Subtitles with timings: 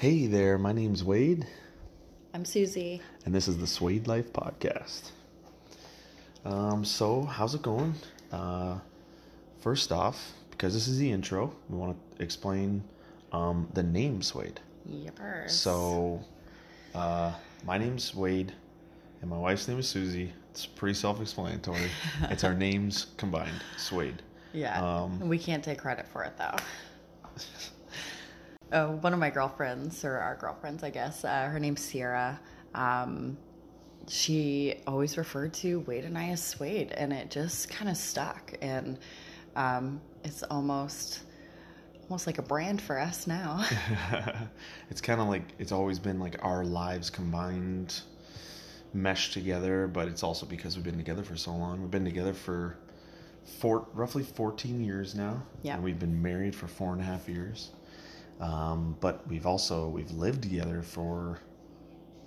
[0.00, 1.44] Hey there, my name's Wayde,
[2.32, 3.02] I'm Suzie.
[3.26, 5.10] and this is the Suayde Life Podcast.
[6.42, 7.92] Um, so, how's it going?
[8.32, 8.78] Uh,
[9.60, 12.82] first off, because this is the intro, we want to explain
[13.32, 14.56] um, the name Suayde.
[14.90, 15.50] Yepers.
[15.50, 16.24] So,
[16.94, 17.34] uh,
[17.66, 18.52] my name's Wayde,
[19.20, 20.30] and my wife's name is Suzie.
[20.52, 21.90] It's pretty self explanatory.
[22.30, 24.20] it's our names combined, Suayde.
[24.54, 26.56] yeah, um, we can't take credit for it though.
[28.72, 31.24] oh, one of my girlfriends, or our girlfriends, I guess.
[31.24, 32.40] Uh, her name's Sierra.
[32.74, 33.36] Um,
[34.08, 38.54] she always referred to Wayde and I as Suayde, and it just kind of stuck.
[38.60, 38.98] And
[39.56, 41.20] um, it's almost,
[42.08, 43.64] almost like a brand for us now.
[44.90, 48.00] it's kind of like it's always been like our lives combined
[48.92, 52.32] meshed together but it's also because we've been together for so long we've been together
[52.34, 52.76] for
[53.60, 55.74] four roughly 14 years now Yeah.
[55.74, 57.70] and we've been married for four and a half years
[58.40, 61.38] um, but we've also we've lived together for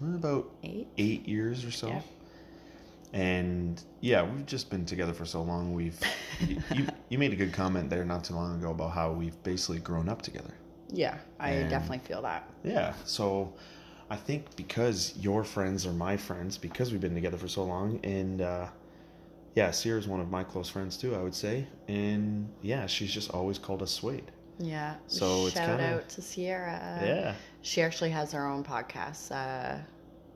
[0.02, 0.88] about Eight.
[0.98, 2.02] eight years or so Yeah.
[3.14, 6.00] and yeah we've just been together for so long we've
[6.42, 9.42] you, you, you made a good comment there not too long ago about how we've
[9.44, 10.54] basically grown up together
[10.92, 12.50] Yeah, I And- definitely feel that.
[12.64, 12.94] yeah.
[13.06, 13.54] So
[14.10, 18.00] I think because your friends are my friends, because we've been together for so long,
[18.04, 18.68] and uh,
[19.56, 21.66] yeah, Sierra's one of my close friends too, I would say.
[21.88, 24.30] And yeah, she's just always called us Suayde.
[24.60, 24.96] Yeah.
[25.08, 27.00] So it's shout kinda- out to Sierra.
[27.04, 27.36] Yeah.
[27.62, 29.78] She actually has her own podcast, uh,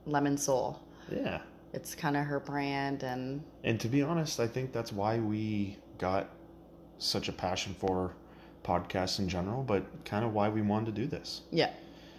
[0.06, 0.80] Lemon Soul.
[1.12, 1.42] Yeah.
[1.73, 5.78] It's kind of her brand, and And to be honest, I think that's why we
[5.98, 6.30] got
[6.98, 8.14] such a passion for
[8.64, 11.42] podcasts in general, but kind of why we wanted to do this.
[11.52, 11.70] yeah,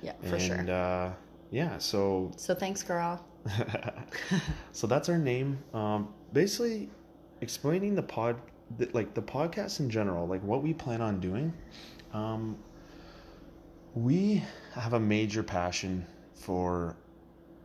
[0.03, 0.71] yeah, for and, sure.
[0.71, 1.13] uh,
[1.51, 3.25] yeah, so So thanks, girl.
[4.73, 5.59] so that's our name.
[5.75, 6.91] Um, basically,
[7.41, 8.37] explaining the pod,
[8.77, 11.53] the, like the podcast in general, like what we plan on doing.
[12.13, 12.57] Um,
[13.95, 14.43] we
[14.75, 16.97] have a major passion for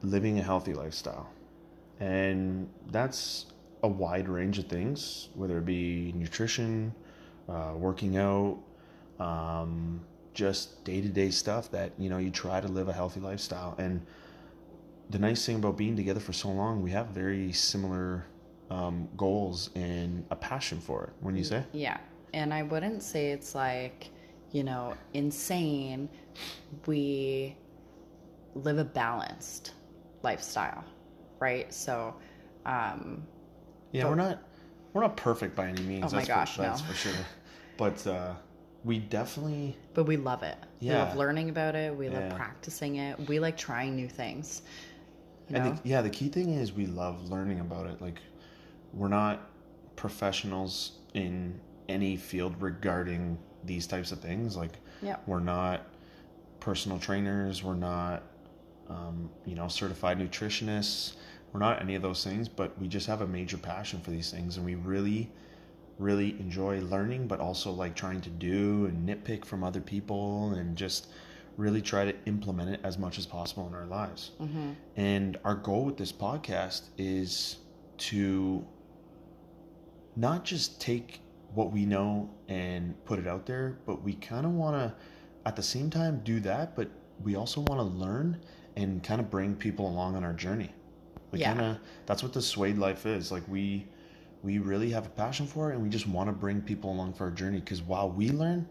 [0.01, 1.29] living a healthy lifestyle,
[1.99, 3.47] and that's
[3.83, 6.93] a wide range of things, whether it be nutrition,
[7.49, 8.57] uh, working out,
[9.19, 10.01] um,
[10.33, 13.75] just day to day stuff that you know you try to live a healthy lifestyle
[13.77, 14.05] and
[15.09, 18.25] the nice thing about being together for so long, we have very similar
[18.69, 21.13] um, goals and a passion for it.
[21.21, 21.97] When you say, Yeah,
[22.33, 24.09] and I wouldn't say it's like,
[24.51, 26.09] you know, insane.
[26.85, 27.55] We
[28.55, 29.73] live a balanced
[30.23, 30.83] lifestyle,
[31.39, 31.71] right?
[31.73, 32.15] So,
[32.65, 33.23] um,
[33.91, 34.39] yeah, But- we're not
[34.93, 36.05] we're not perfect by any means.
[36.05, 36.87] Oh my that's gosh, for, that's no.
[36.87, 37.13] for sure.
[37.77, 38.33] But uh,
[38.83, 40.57] we definitely but we love it.
[40.79, 40.91] Yeah.
[40.91, 41.95] We love learning about it.
[41.95, 42.19] We Yeah.
[42.19, 43.19] love practicing it.
[43.27, 44.61] We like trying new things.
[45.49, 45.65] You know?
[45.65, 48.01] and the, yeah, the key thing is we love learning about it.
[48.01, 48.19] Like
[48.93, 49.49] we're not
[49.95, 51.59] professionals in
[51.89, 54.55] any field regarding these types of things.
[54.57, 55.17] Like yeah.
[55.25, 55.85] We're not
[56.59, 57.61] personal trainers.
[57.61, 58.23] We're not,
[58.89, 61.15] um, you know, certified nutritionists.
[61.51, 64.31] We're not any of those things, but we just have a major passion for these
[64.31, 65.29] things, and we really,
[65.99, 70.75] really enjoy learning, but also like trying to do and nitpick from other people, and
[70.75, 71.09] just
[71.57, 74.31] really try to implement it as much as possible in our lives.
[74.39, 77.57] hmm And our goal with this podcast is
[77.97, 78.65] to
[80.15, 81.21] not just take
[81.53, 84.93] what we know and put it out there, but we kind of want to,
[85.45, 86.75] at the same time, do that.
[86.75, 86.89] But
[87.23, 88.39] we also want to learn
[88.75, 90.71] and kind of bring people along on our journey.
[91.31, 91.53] We Yeah.
[91.53, 93.31] kind of that's what the Suayde life is.
[93.31, 93.87] Like we,
[94.43, 97.13] we really have a passion for it, and we just want to bring people along
[97.13, 97.59] for our journey.
[97.59, 98.67] Because while we learn,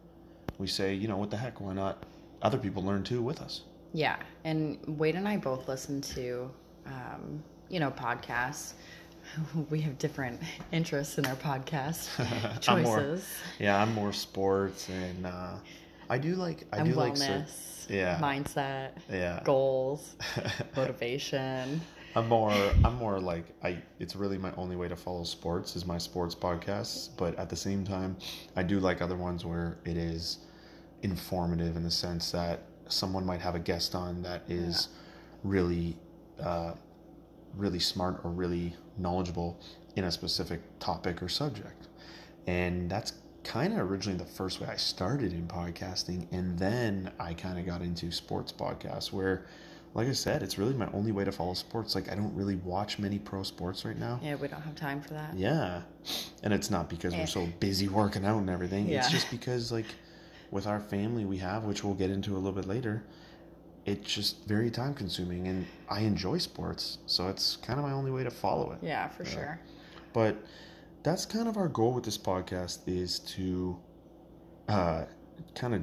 [0.58, 1.60] we say, you know, what the heck?
[1.60, 2.04] Why not?
[2.42, 3.62] Other people learn too with us.
[3.94, 6.50] Yeah, and Wayde and I both listen to,
[6.86, 8.72] um, you know, podcasts.
[9.70, 10.40] We have different
[10.72, 12.08] interests in our podcast
[12.68, 13.28] I'm more- choices
[13.58, 15.54] Yeah, I'm more sports and uh,
[16.10, 18.18] I do like I and do like cer- wellness, yeah.
[18.20, 19.40] mindset, yeah.
[19.44, 20.16] goals,
[20.76, 21.80] motivation.
[22.14, 22.52] I'm more
[22.84, 26.34] I'm more like I it's really my only way to follow sports is my sports
[26.34, 28.16] podcasts, but at the same time
[28.56, 30.38] I do like other ones where it is
[31.02, 34.88] informative in the sense that someone might have a guest on that is
[35.42, 35.96] really
[36.40, 36.72] uh,
[37.56, 39.60] really smart or really knowledgeable
[39.96, 41.88] in a specific topic or subject.
[42.46, 43.12] And that's
[43.44, 46.26] kind of originally the first way I started in podcasting.
[46.32, 49.46] And then I kind of got into sports podcasts where,
[49.94, 51.94] like I said, it's really my only way to follow sports.
[51.94, 54.18] Like, I don't really watch many pro sports right now.
[54.22, 55.36] Yeah, we don't have time for that.
[55.36, 55.82] Yeah.
[56.42, 57.18] And it's not because Eh.
[57.18, 58.88] we're so busy working out and everything.
[58.88, 59.00] yeah.
[59.00, 59.86] It's just because, like,
[60.50, 63.02] with our family we have, which we'll get into a little bit later,
[63.86, 65.48] it's just very time consuming.
[65.48, 66.98] And I enjoy sports.
[67.06, 68.78] So it's kind of my only way to follow it.
[68.82, 69.58] Yeah, for sure.
[70.12, 70.36] But
[71.02, 73.76] that's kind of our goal with this podcast is to
[74.68, 75.04] uh,
[75.54, 75.82] kind of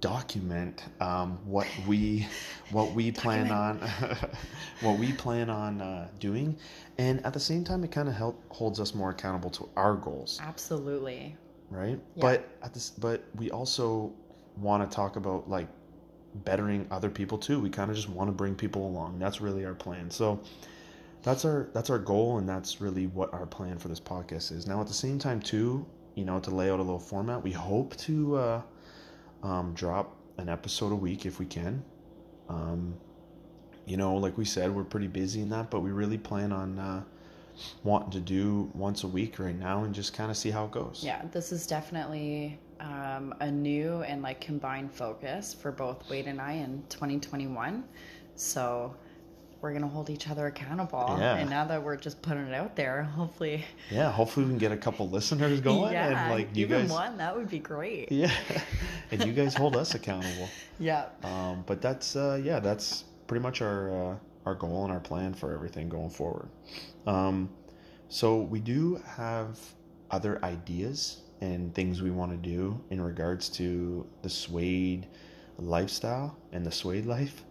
[0.00, 2.26] document um, what we
[2.70, 3.78] what we plan on
[4.80, 6.56] what we plan on uh, doing
[6.98, 9.94] and at the same time it kind of help holds us more accountable to our
[9.94, 11.36] goals Absolutely.
[11.70, 12.20] right Yeah.
[12.22, 14.12] but at this but we also
[14.56, 15.68] want to talk about like
[16.34, 17.60] bettering other people too.
[17.60, 19.18] We kind of just want to bring people along.
[19.18, 20.10] That's really our plan.
[20.10, 20.40] So
[21.24, 24.66] that's our that's our goal and that's really what our plan for this podcast is.
[24.66, 25.84] Now at the same time too
[26.14, 28.62] you know to lay out a little format we hope to uh
[29.42, 31.82] um, drop an episode a week if we can.
[32.48, 32.94] Um
[33.86, 36.78] you know like we said we're pretty busy in that but we really plan on
[36.78, 37.02] uh
[37.84, 40.72] wanting to do once a week right now and just kind of see how it
[40.72, 41.00] goes.
[41.02, 46.40] Yeah, this is definitely um, a new and like combined focus for both Wayde and
[46.40, 47.84] I in 2021.
[48.36, 48.94] So
[49.60, 51.16] we're gonna hold each other accountable.
[51.18, 51.36] Yeah.
[51.36, 54.72] And now that we're just putting it out there, hopefully, Yeah, hopefully we can get
[54.72, 58.12] a couple listeners going yeah, and like you even guys one that would be great.
[58.12, 58.30] Yeah.
[59.10, 60.48] and you guys hold us accountable.
[60.80, 61.06] Yeah.
[61.22, 65.32] Um but that's uh yeah, that's pretty much our uh our goal and our plan
[65.32, 66.48] for everything going forward.
[67.06, 67.48] Um
[68.08, 69.58] so we do have
[70.10, 75.04] other ideas and things we want to do in regards to the suayde
[75.58, 77.44] lifestyle and the suayde life.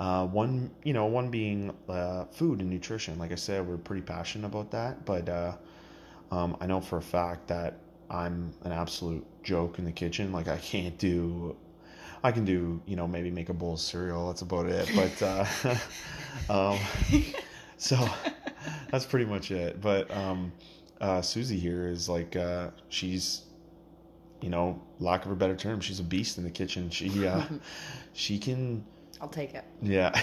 [0.00, 3.18] Uh, one, you know, one being uh, food and nutrition.
[3.18, 5.52] Like I said, we're pretty passionate about that, but uh,
[6.32, 7.78] um, I know for a fact that
[8.10, 10.32] I'm an absolute joke in the kitchen.
[10.32, 11.56] Like I can't do,
[12.24, 14.26] I can do, you know, maybe make a bowl of cereal.
[14.26, 14.90] That's about it.
[14.96, 15.46] But uh,
[16.72, 16.78] um,
[17.76, 18.08] so
[18.90, 19.80] that's pretty much it.
[19.80, 20.52] But um,
[21.00, 23.42] uh, Suzie here is like uh, she's,
[24.40, 26.90] you know, lack of a better term, she's a beast in the kitchen.
[26.90, 27.44] She uh,
[28.12, 28.84] she can,
[29.20, 29.64] I'll take it.
[29.82, 30.18] yeah,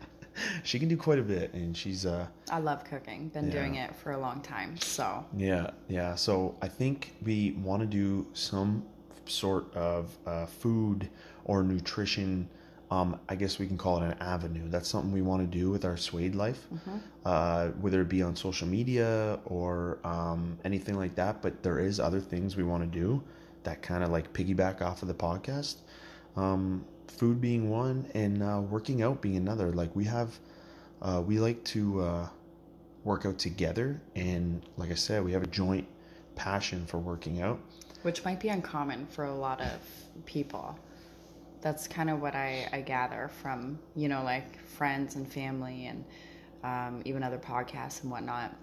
[0.62, 2.26] she can do quite a bit, and she's uh.
[2.50, 3.28] I love cooking.
[3.28, 4.76] Been doing it for a long time.
[4.78, 6.14] So Yeah, yeah.
[6.14, 8.84] So I think we want to do some
[9.26, 11.08] sort of uh, food
[11.44, 12.48] or nutrition.
[12.90, 14.68] Um, I guess we can call it an avenue.
[14.68, 16.66] That's something we want to do with our Suayde life,
[17.24, 21.42] uh, whether it be on social media or um, anything like that.
[21.42, 23.22] But there is other things we want to do
[23.64, 25.76] that kind of like piggyback off of the podcast.
[26.36, 29.72] Um, food being one, and uh, working out being another.
[29.72, 30.38] Like we have,
[31.02, 32.00] uh, we like to.
[32.00, 32.28] Uh,
[33.04, 35.86] work out together and like i said we have a joint
[36.34, 37.58] passion for working out
[38.02, 39.80] which might be uncommon for a lot of
[40.24, 40.78] people.
[41.60, 46.04] That's kind of what I, I gather from, you know, like friends and family and
[46.62, 48.54] um, even other podcasts and whatnot.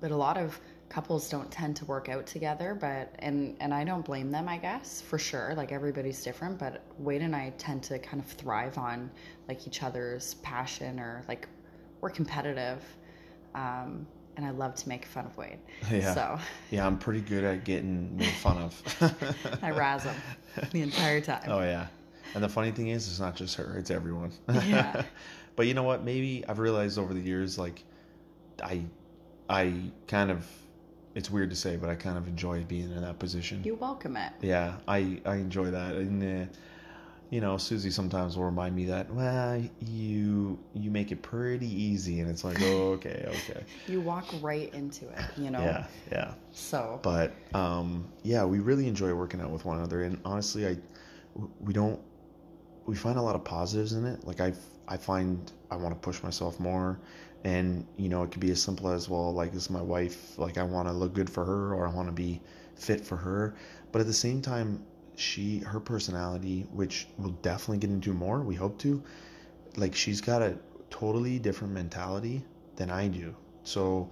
[0.00, 3.82] But a lot of couples don't tend to work out together, but, and, and I
[3.84, 5.54] don't blame them, I guess, for sure.
[5.56, 9.10] Like everybody's different, but Wayde and I tend to kind of thrive on
[9.48, 11.48] like each other's passion or like
[12.02, 12.82] we're competitive.
[13.54, 14.06] Um,
[14.36, 15.58] and I love to make fun of Wayde.
[15.90, 16.14] Yeah.
[16.14, 16.38] So
[16.70, 20.14] yeah i'm pretty good at getting made fun of I razz him
[20.72, 21.44] the entire time.
[21.48, 21.86] oh yeah
[22.34, 24.32] and the funny thing is it's not just her it's everyone.
[24.48, 25.04] Yeah.
[25.56, 26.04] but you know what?
[26.04, 27.82] Maybe i've realized over the years like
[28.62, 28.82] i
[29.48, 29.72] i
[30.06, 30.46] kind of
[31.14, 33.62] it's weird to say but i kind of enjoy being in that position.
[33.64, 34.32] You welcome it.
[34.40, 35.94] yeah i i enjoy that.
[35.94, 36.52] And uh,
[37.30, 42.20] you know suzie sometimes will remind me that well you you make it pretty easy
[42.20, 43.64] and it's like oh, okay okay.
[43.88, 45.60] You walk right into it, you know?
[45.60, 46.34] yeah yeah.
[46.52, 50.02] So, but um yeah we really enjoy working out with one another.
[50.02, 50.76] And honestly i
[51.60, 51.98] we don't
[52.86, 54.24] we find a lot of positives in it.
[54.26, 54.52] Like i
[54.88, 56.98] i find i want to push myself more.
[57.44, 60.38] And you know it could be as simple as well like this is my wife.
[60.38, 62.40] Like i want to look good for her or i want to be
[62.76, 63.54] fit for her.
[63.92, 64.84] But at the same time
[65.16, 69.02] she her personality which we'll definitely get into more we hope to
[69.76, 70.56] like she's got a
[70.90, 72.44] totally different mentality
[72.76, 73.34] than i do.
[73.64, 74.10] So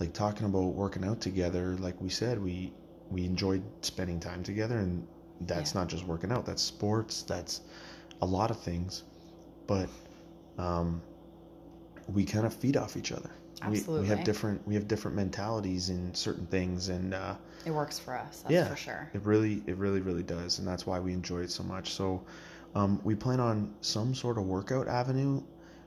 [0.00, 2.72] like talking about working out together like we said we
[3.10, 4.78] we enjoyed spending time together.
[4.78, 5.06] And
[5.42, 5.80] that's Yeah.
[5.80, 7.60] not just working out that's sports that's
[8.20, 9.02] a lot of things
[9.66, 9.88] but
[10.58, 11.00] um
[12.12, 13.30] we kind of feed off each other
[13.68, 17.34] we, we have different we have different mentalities in certain things and uh
[17.66, 19.10] it works for us, that's yeah for sure.
[19.12, 22.22] it really it really really does and that's why we enjoy it so much so
[22.74, 25.42] um we plan on some sort of workout avenue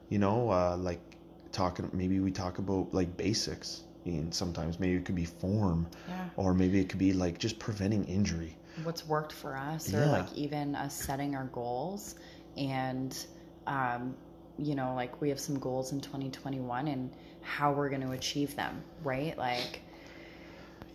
[0.09, 0.99] you know uh like
[1.51, 6.25] talking maybe we talk about like basics and sometimes maybe it could be form Yeah.
[6.35, 10.07] or maybe it could be like just preventing injury What's worked for us, or Yeah.
[10.07, 12.15] like even us setting our goals
[12.57, 13.17] and,
[13.67, 14.15] um,
[14.57, 17.11] you know, like we have some goals in 2021 and
[17.41, 19.37] how we're going to achieve them, right?
[19.37, 19.81] Like,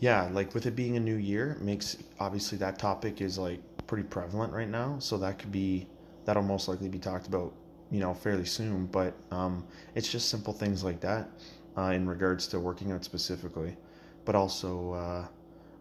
[0.01, 4.05] yeah like with it being a new year makes obviously that topic is like pretty
[4.05, 5.87] prevalent right now so that could be
[6.25, 7.53] that'll most likely be talked about
[7.91, 9.65] you know fairly soon but um
[9.95, 11.29] it's just simple things like that
[11.79, 13.77] uh, in regards to working out specifically
[14.25, 15.27] but also uh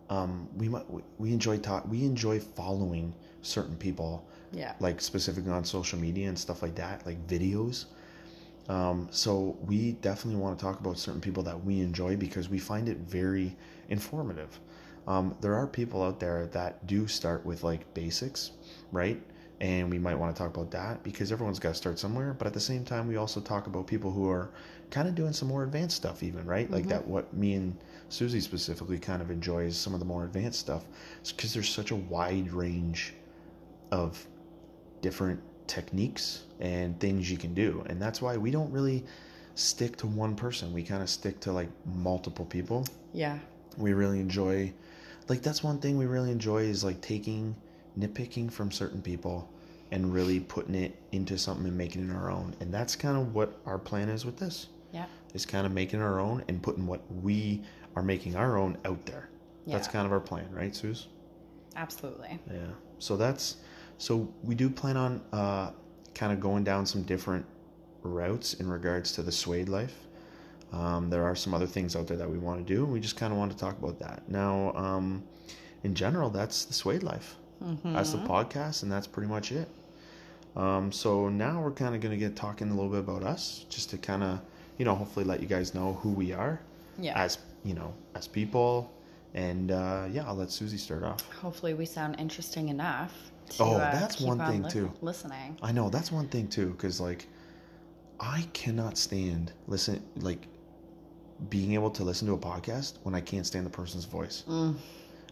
[0.10, 0.86] um we might
[1.18, 4.74] we enjoy talk we enjoy following certain people Yeah.
[4.80, 7.86] like specifically on social media and stuff like that, like videos.
[8.68, 12.58] Um, so we definitely want to talk about certain people that we enjoy because we
[12.58, 13.56] find it very
[13.90, 14.60] informative.
[15.08, 18.52] Um, there are people out there that do start with like basics,
[18.92, 19.22] right?
[19.62, 22.34] And we might want to talk about that because everyone's got to start somewhere.
[22.34, 24.50] But at the same time, we also talk about people who are
[24.92, 26.70] kind of doing some more advanced stuff, even, right?
[26.70, 27.12] Like that, mm-hmm.
[27.12, 27.78] what me and
[28.10, 30.86] Suzie specifically kind of enjoys some of the more advanced stuff
[31.36, 33.14] because there's such a wide range
[33.92, 34.26] of
[35.02, 37.84] different techniques and things you can do.
[37.88, 39.06] And that's why we don't really
[39.56, 40.74] stick to one person.
[40.74, 42.86] We kind of stick to like multiple people.
[43.14, 43.40] Yeah.
[43.78, 44.74] We really enjoy
[45.28, 47.56] like that's one thing we really enjoy is like taking
[48.00, 49.50] nitpicking from certain people
[49.92, 52.56] and really putting it into something and making it our own.
[52.60, 54.68] And that's kind of what our plan is with this.
[54.92, 55.06] Yeah.
[55.34, 57.62] Is kind of making our own and putting what we
[57.96, 59.30] are making our own out there.
[59.66, 59.76] Yeah.
[59.76, 61.08] That's kind of our plan, right, Suze?
[61.76, 62.40] Absolutely.
[62.52, 62.68] Yeah.
[63.00, 63.58] So that's
[63.98, 65.72] so we do plan on uh,
[66.14, 67.46] kind of going down some different
[68.02, 69.96] routes in regards to the suayde life.
[70.72, 73.00] Um, there are some other things out there that we want to do, and we
[73.00, 74.28] just kind of want to talk about that.
[74.28, 75.24] Now, um,
[75.84, 77.36] in general, that's the suayde life.
[77.84, 79.68] That's the podcast, and that's pretty much it.
[80.56, 83.66] Um, so now we're kind of going to get talking a little bit about us,
[83.70, 84.40] just to kind of,
[84.78, 86.60] you know, hopefully let you guys know who we are
[87.00, 87.14] Yeah.
[87.22, 88.92] as you know as people.
[89.34, 91.30] And uh, yeah, I'll let Suzie start off.
[91.42, 93.14] Hopefully, we sound interesting enough.
[93.58, 94.92] To, Oh, uh, that's keep one on thing, lis- too.
[95.02, 95.58] Listening.
[95.62, 97.28] I know that's one thing too, because like,
[98.20, 100.48] I cannot stand listen like
[101.50, 104.44] being able to listen to a podcast when I can't stand the person's voice.
[104.48, 104.76] Mm.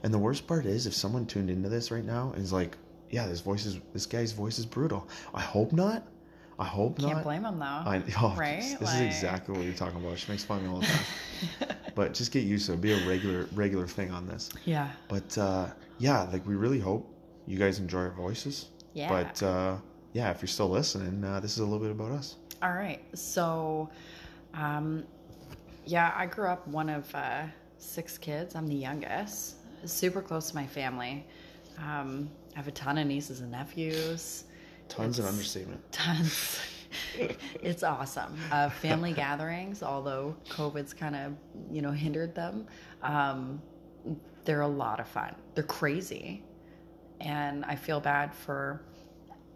[0.04, 2.78] And the worst part is, if someone tuned into this right now and is like,
[3.10, 6.06] "Yeah, this voice is this guy's voice is brutal." I hope not.
[6.60, 7.14] I hope Can't not.
[7.16, 7.66] Can't blame them though.
[7.66, 8.62] I, oh, Right?
[8.62, 10.20] This, this Like- is exactly what you're talking about.
[10.20, 11.78] She makes fun of me all the time.
[11.96, 12.82] but just get used to it.
[12.82, 14.50] Be a regular regular thing on this.
[14.66, 14.90] yeah.
[15.08, 15.68] But uh,
[16.00, 17.10] yeah, like we really hope
[17.48, 18.68] you guys enjoy our voices.
[18.94, 19.10] Yeah.
[19.10, 19.78] But uh,
[20.14, 22.36] yeah, if you're still listening, uh, this is a little bit about us.
[22.62, 23.02] All right.
[23.18, 23.90] So,
[24.54, 25.04] um,
[25.86, 27.44] yeah, I grew up one of uh,
[27.78, 28.56] six kids.
[28.56, 29.56] I'm the youngest.
[29.86, 31.26] Super close to my family.
[31.78, 34.46] Um, I have a ton of nieces and nephews.
[34.88, 35.82] Tons of It's- understatement.
[35.92, 36.60] Tons.
[37.62, 38.36] it's awesome.
[38.52, 41.34] Uh, family gatherings, although COVID's kind of
[41.72, 42.68] you know hindered them,
[43.02, 43.62] um,
[44.46, 45.36] they're a lot of fun.
[45.56, 46.44] They're crazy,
[47.20, 48.82] and I feel bad for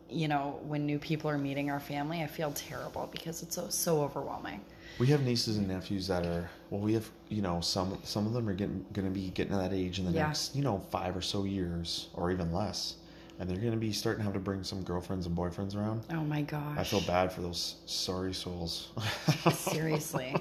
[0.10, 2.24] you know when new people are meeting our family.
[2.24, 4.62] I feel terrible because it's so so overwhelming.
[5.00, 6.82] We have nieces and nephews that are well.
[6.82, 9.58] We have you know some some of them are getting going to be getting to
[9.60, 10.28] that age in the Yeah.
[10.28, 12.96] next you know five or so years or even less,
[13.40, 16.02] and they're going to be starting to have to bring some girlfriends and boyfriends around.
[16.12, 16.78] Oh my gosh!
[16.78, 18.90] I feel bad for those sorry souls.
[19.54, 20.36] Seriously.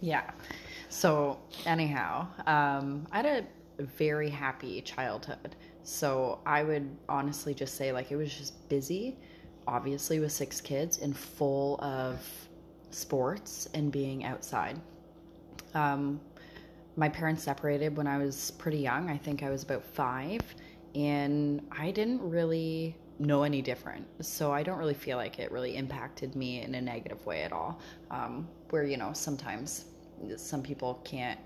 [0.00, 0.30] yeah.
[0.88, 3.46] So, anyhow, um, I had
[3.78, 5.56] a very happy childhood.
[5.82, 9.18] So, I would honestly just say, like, it was just busy,
[9.66, 12.18] obviously, with six kids and full of
[12.96, 14.80] sports and being outside.
[15.74, 16.20] Um,
[16.96, 19.10] my parents separated when I was pretty young.
[19.10, 20.40] I think I was about five,
[20.94, 24.06] and I didn't really know any different.
[24.24, 27.52] So I don't really feel like it really impacted me in a negative way at
[27.52, 27.80] all.
[28.10, 29.86] Um, where, you know, sometimes
[30.36, 31.38] some people can't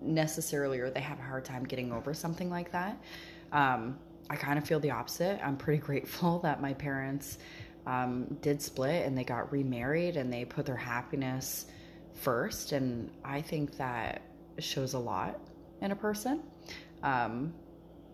[0.00, 2.96] necessarily or they have a hard time getting over something like that.
[3.52, 3.98] Um,
[4.30, 5.40] I kind of feel the opposite.
[5.44, 7.38] I'm pretty grateful that my parents
[7.88, 11.66] um, did split and they got remarried and they put their happiness
[12.12, 12.72] first.
[12.72, 14.20] And I think that
[14.58, 15.40] shows a lot
[15.80, 16.42] in a person.
[17.02, 17.54] Um,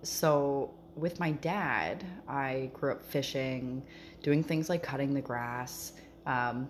[0.02, 3.82] so with my dad, I grew up fishing,
[4.22, 5.92] doing things like cutting the grass.
[6.24, 6.68] Um,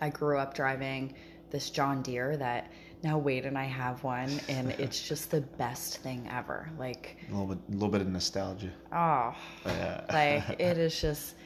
[0.00, 1.14] I grew up driving
[1.50, 2.72] this John Deere that
[3.04, 6.68] now Wayde and I have one, and it's just the best thing ever.
[6.76, 8.72] Like, a little bit, a little bit of nostalgia.
[8.92, 10.04] oh, Yeah.
[10.12, 11.36] like it is just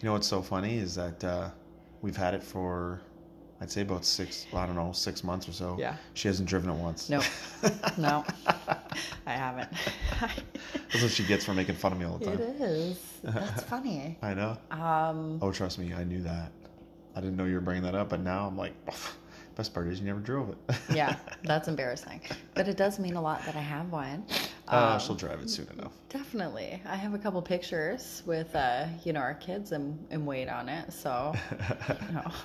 [0.00, 1.48] You know what's so funny is that uh,
[2.02, 3.00] we've had it for,
[3.60, 5.76] I'd say about six, well, I don't know, six months or so.
[5.78, 5.96] Yeah.
[6.14, 7.08] She hasn't driven it once.
[7.08, 7.22] no,
[7.98, 8.24] no,
[9.26, 9.68] I haven't.
[10.20, 12.40] That's what she gets for making fun of me all the time.
[12.40, 12.98] It is.
[13.24, 14.18] That's funny.
[14.22, 14.58] I know.
[14.70, 16.52] Um, Oh, trust me, I knew that.
[17.14, 18.74] I didn't know you were bringing that up, but now I'm like,
[19.54, 20.76] best part is you never drove it.
[20.94, 22.20] yeah, that's embarrassing,
[22.54, 24.24] but it does mean a lot that I have one.
[24.70, 25.92] Uh, Um, she'll drive it soon enough.
[26.08, 26.80] Definitely.
[26.86, 30.68] I have a couple pictures with uh, you know, our kids and, and Wayde on
[30.68, 30.92] it.
[30.92, 31.34] So
[32.06, 32.30] you know.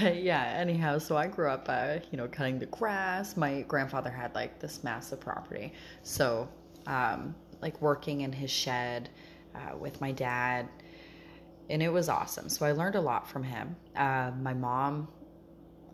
[0.00, 3.36] But yeah, anyhow, so I grew up uh, you know, cutting the grass.
[3.36, 5.72] My grandfather had like this massive property.
[6.02, 6.48] So
[6.86, 9.08] um like working in his shed
[9.54, 10.68] uh, with my dad
[11.70, 12.48] and it was awesome.
[12.48, 13.76] So I learned a lot from him.
[13.96, 15.08] Uh, my mom,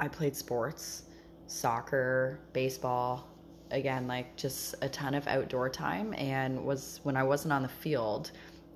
[0.01, 1.05] I played sports,
[1.47, 3.29] soccer, baseball,
[3.73, 6.15] again, like just a ton of outdoor time.
[6.15, 8.31] And was when I wasn't on the field,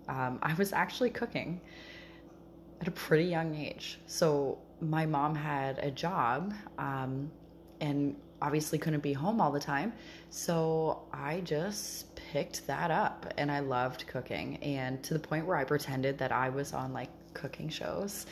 [0.09, 1.61] um, I was actually cooking
[2.81, 3.99] at a pretty young age.
[4.07, 7.31] So my mom had a job um,
[7.81, 9.93] and obviously couldn't be home all the time.
[10.31, 14.57] So I just picked that up and I loved cooking.
[14.59, 18.27] And to the point where I pretended that I was on like cooking shows.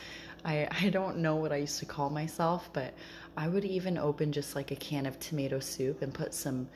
[0.44, 2.94] I, I don't know what I used to call myself, but
[3.36, 6.68] I would even open just like a can of tomato soup and put some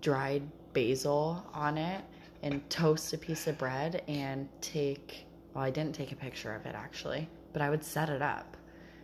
[0.00, 2.02] dried basil on it
[2.42, 6.64] and toast a piece of bread and take, well, I didn't take a picture of
[6.66, 8.56] it actually, but I would set it up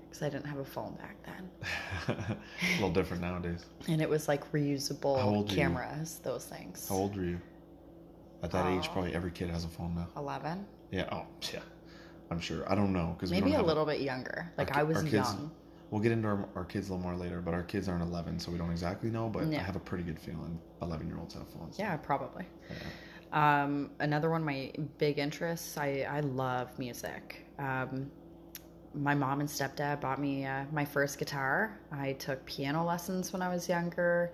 [0.08, 1.50] because I didn't have a phone back then.
[2.62, 3.66] a little different nowadays.
[3.88, 6.88] And it was like reusable cameras, those things.
[6.88, 7.40] How old were you?
[8.42, 8.92] At that uh, age, Oh.
[8.92, 10.08] probably every kid has a phone now.
[10.16, 10.66] 11?
[10.90, 11.08] Yeah.
[11.12, 11.60] Oh, yeah.
[12.30, 12.70] I'm sure.
[12.70, 14.52] I don't know because Maybe a little bit younger.
[14.58, 15.50] Like ki- I was our kids- young.
[15.90, 18.40] We'll get into our, our kids a little more later, but our kids aren't 11,
[18.40, 19.28] so we don't exactly know.
[19.28, 21.78] But I have a pretty good feeling 11 year olds have phones.
[21.78, 22.44] Yeah, probably.
[22.68, 23.62] Yeah.
[23.62, 27.46] Um, another one of my big interests, I, I love music.
[27.58, 28.10] Um,
[28.94, 31.78] my mom and stepdad bought me uh, my first guitar.
[31.92, 34.32] I took piano lessons when I was younger.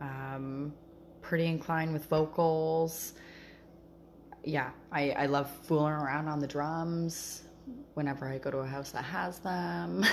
[0.00, 0.72] Um,
[1.20, 3.12] pretty inclined with vocals.
[4.44, 7.42] Yeah, I, I love fooling around on the drums
[7.94, 10.04] whenever I go to a house that has them.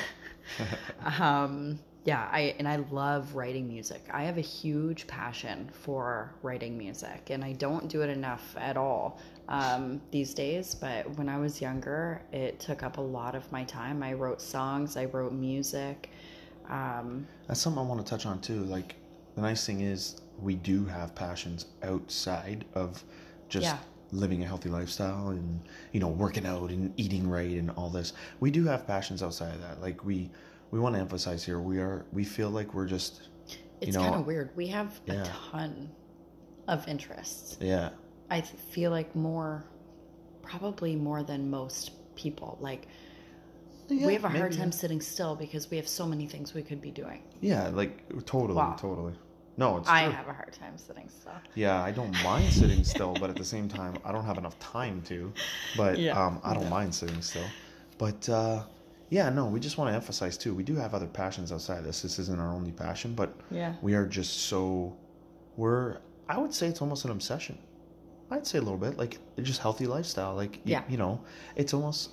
[1.20, 4.04] um, yeah, I and I love writing music.
[4.12, 8.76] I have a huge passion for writing music, and I don't do it enough at
[8.76, 9.20] all
[9.50, 10.74] um, these days.
[10.74, 14.02] But when I was younger, it took up a lot of my time.
[14.02, 16.10] I wrote songs, I wrote music.
[16.70, 18.64] Um, That's something I want to touch on too.
[18.64, 18.96] Like,
[19.36, 23.04] the nice thing is we do have passions outside of
[23.48, 23.78] just Yeah.
[24.12, 28.14] Living a healthy lifestyle and you know working out and eating right and all this.
[28.40, 29.82] We do have passions outside of that.
[29.82, 30.30] Like we
[30.72, 31.60] we want to emphasize here.
[31.60, 33.30] We are we feel like we're just
[33.82, 34.52] it's know, kind of weird.
[34.56, 35.24] We have yeah.
[35.24, 35.90] a ton
[36.68, 37.58] of interests.
[37.60, 37.90] yeah
[38.30, 39.66] I feel like more,
[40.42, 42.58] probably more than most people.
[42.62, 42.88] Like
[43.90, 46.62] Yeah, we have a hard time sitting still because we have so many things we
[46.64, 47.24] could be doing.
[47.42, 48.78] Yeah, like totally, Wow.
[48.80, 49.14] totally.
[49.58, 50.14] No, it's I true.
[50.14, 51.34] have a hard time sitting still.
[51.56, 54.58] Yeah, I don't mind sitting still, but at the same time, I don't have enough
[54.60, 55.32] time to.
[55.78, 56.20] But Yeah.
[56.26, 57.46] um, I don't mind sitting still.
[57.98, 58.64] But uh,
[59.10, 60.54] yeah, no, we just want to emphasize too.
[60.56, 62.02] We do have other passions outside this.
[62.02, 63.74] This isn't our only passion, but Yeah.
[63.82, 64.96] we are just so.
[65.58, 65.98] We're.
[66.30, 67.58] I would say it's almost an obsession.
[68.32, 70.34] I'd say a little bit like it's just healthy lifestyle.
[70.36, 70.84] Like y- Yeah.
[70.88, 71.20] you know,
[71.58, 72.12] it's almost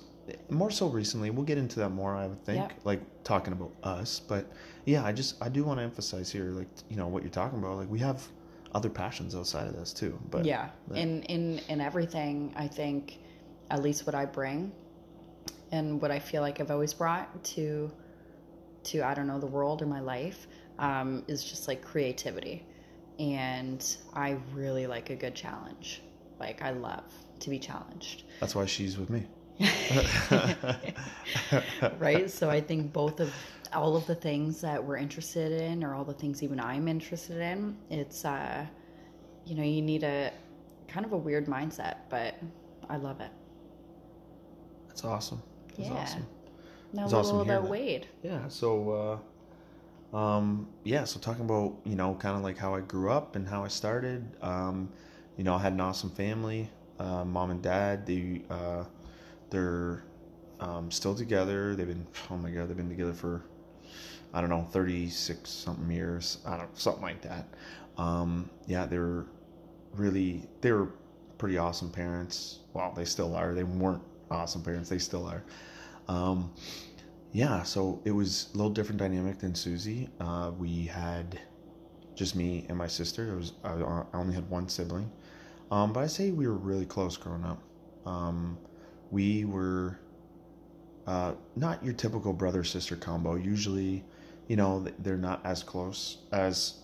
[0.49, 1.29] more so recently.
[1.29, 2.15] We'll get into that more.
[2.15, 4.51] I would think like talking about us, but
[4.85, 7.59] yeah, I just I do want to emphasize here, like you know what you're talking
[7.59, 7.77] about.
[7.77, 8.25] Like we have
[8.73, 10.17] other passions outside of this too.
[10.29, 10.69] But yeah.
[10.87, 13.17] but- In in in everything, I think,
[13.71, 14.71] at least what I bring,
[15.71, 17.91] and what I feel like I've always brought to,
[18.85, 22.65] to I don't know the world or my life, um, is just like creativity,
[23.19, 26.01] and I really like a good challenge.
[26.39, 27.03] Like I love
[27.41, 28.23] to be challenged.
[28.39, 29.25] that's why she's with me.
[31.99, 32.29] right?
[32.29, 33.33] So I think both of
[33.73, 37.37] all of the things that we're interested in, or all the things even I'm interested
[37.37, 38.65] in, it's uh,
[39.45, 40.31] you know, you need a
[40.87, 42.35] kind of a weird mindset, but
[42.89, 43.31] I love it.
[44.87, 45.41] That's awesome.
[45.77, 45.91] That's Yeah.
[45.91, 46.25] awesome.
[46.93, 47.61] Now It's a awesome little hear about.
[47.61, 48.07] Wade.
[48.23, 48.47] Yeah.
[48.49, 49.21] So,
[50.13, 51.03] uh, um, yeah.
[51.05, 53.67] So talking about you know kind of like how I grew up and how I
[53.67, 54.25] started.
[54.41, 54.89] Um,
[55.37, 56.69] you know, I had an awesome family.
[56.99, 58.05] Uh, mom and dad.
[58.05, 58.83] They uh,
[59.49, 60.03] they're
[60.59, 61.75] um, still together.
[61.75, 63.43] They've been oh my god, they've been together for
[64.33, 66.39] I don't know thirty six something years.
[66.45, 67.47] I don't something like that.
[67.97, 69.25] Um, yeah, they're
[69.93, 70.89] really they were
[71.37, 72.59] pretty awesome parents.
[72.73, 73.53] Well, they still are.
[73.53, 74.89] They weren't awesome parents.
[74.89, 75.43] They still are.
[76.07, 76.51] Um,
[77.31, 80.09] yeah, so it was a little different dynamic than Suzie.
[80.19, 81.39] Uh, we had
[82.15, 83.31] just me and my sister.
[83.31, 85.11] It was I, I only had one sibling,
[85.71, 87.61] um, but I say we were really close growing up.
[88.05, 88.57] Um,
[89.11, 89.99] we were
[91.07, 93.35] uh, not your typical brother sister combo.
[93.35, 94.03] Usually,
[94.47, 96.75] you know, they're not as close as,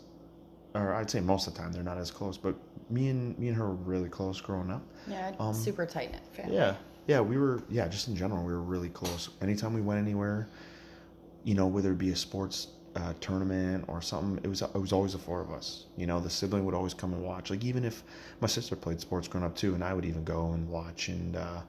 [0.74, 2.38] or I'd say most of the time they're not as close.
[2.38, 2.56] But
[2.90, 4.84] me and me and her were really close growing up.
[5.08, 6.56] Yeah, Um, super tight knit family.
[6.56, 6.76] Yeah,
[7.08, 7.64] yeah, we were.
[7.70, 9.30] Yeah, just in general, we were really close.
[9.42, 10.48] Anytime we went anywhere,
[11.44, 14.92] you know, whether it be a sports uh, tournament or something, it was it was
[14.94, 15.86] always the four of us.
[15.98, 17.52] You know, the sibling would always come and watch.
[17.52, 18.04] Like even if
[18.42, 21.10] my sister played sports growing up too, and I would even go and watch.
[21.10, 21.62] And uh,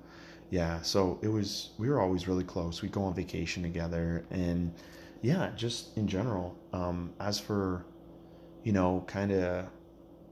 [0.51, 1.71] yeah, so it was.
[1.79, 2.83] We were always really close.
[2.83, 4.73] We'd go on vacation together, and
[5.23, 6.57] yeah, just in general.
[6.73, 7.85] Um, as for,
[8.63, 9.67] you know, kind of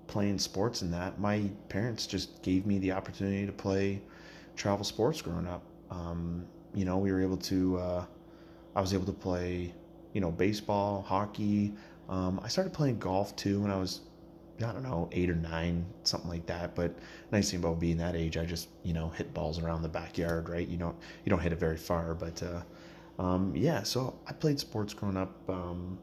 [0.07, 4.01] playing sports and that, my parents just gave me the opportunity to play
[4.57, 5.63] travel sports growing up.
[5.91, 8.05] Um, you know, we were able to, uh,
[8.77, 9.75] I was able to play,
[10.13, 11.75] you know, baseball, hockey.
[12.09, 14.01] Um, I started playing golf too when I was
[14.61, 16.75] I don't know, eight or nine, something like that.
[16.75, 16.95] But
[17.33, 20.49] nice thing about being that age, I just you know hit balls around the backyard,
[20.49, 20.67] right?
[20.67, 23.83] You don't you don't hit it very far, but uh, um, yeah.
[23.83, 25.35] So I played sports growing up.
[25.49, 25.99] Um,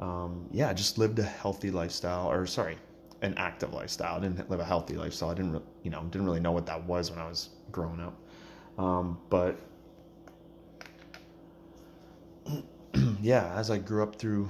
[0.00, 2.78] um, yeah, just lived a healthy lifestyle, or sorry,
[3.22, 4.16] an active lifestyle.
[4.16, 5.30] I didn't live a healthy lifestyle.
[5.30, 8.00] I didn't, re- you know, didn't really know what that was when I was growing
[8.00, 8.14] up.
[8.78, 9.58] Um, but
[13.20, 14.48] yeah, as I grew up through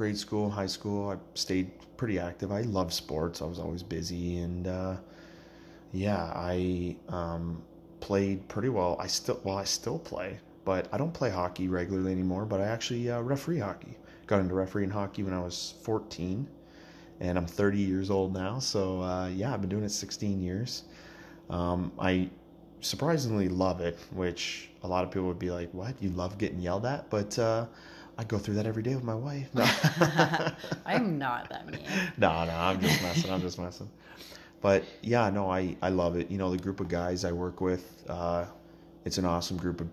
[0.00, 2.50] grade school, high school, I stayed pretty active.
[2.50, 3.42] I love sports.
[3.42, 4.96] I was always busy, and uh,
[5.92, 7.60] yeah, I um,
[8.00, 8.96] played pretty well.
[8.98, 12.46] I still, well, I still play, but I don't play hockey regularly anymore.
[12.46, 13.98] But I actually uh, referee hockey.
[14.26, 16.48] Got into refereeing hockey when I was 14,
[17.20, 18.58] and I'm 30 years old now.
[18.58, 20.84] So uh, yeah, I've been doing it 16 years.
[21.50, 22.30] Um, I
[22.80, 25.94] surprisingly love it, which a lot of people would be like, "What?
[26.00, 27.66] You love getting yelled at?" But uh,
[28.20, 29.48] I go through that every day with my wife.
[29.54, 29.64] No.
[30.84, 31.80] I'm not that mean.
[32.18, 33.30] no, no, I'm just messing.
[33.30, 33.88] I'm just messing.
[34.60, 36.30] But yeah, no, I I love it.
[36.30, 38.44] You know, the group of guys I work with, uh,
[39.06, 39.88] it's an awesome group of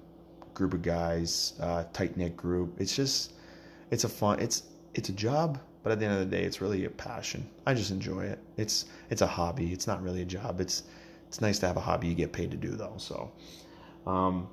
[0.54, 2.76] group of guys, uh, tight knit group.
[2.82, 3.32] It's just,
[3.92, 4.42] it's a fun.
[4.42, 4.64] It's
[4.94, 7.50] it's a job, but at the end of the day, it's really a passion.
[7.66, 8.40] I just enjoy it.
[8.58, 9.72] It's it's a hobby.
[9.72, 10.60] It's not really a job.
[10.60, 10.84] It's
[11.30, 12.96] it's nice to have a hobby you get paid to do though.
[12.98, 13.32] So,
[14.06, 14.50] um,